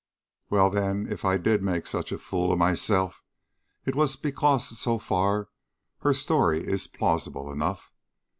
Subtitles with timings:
[0.49, 3.21] "Well, then, if I did make such a fool of myself,
[3.85, 5.49] it was because so far
[5.99, 7.93] her story is plausible enough.